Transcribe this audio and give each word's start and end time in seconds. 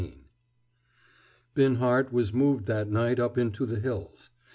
XVII 0.01 0.17
Binhart 1.53 2.11
was 2.11 2.33
moved 2.33 2.65
that 2.65 2.89
night 2.89 3.19
up 3.19 3.37
into 3.37 3.67
the 3.67 3.79
hills. 3.79 4.31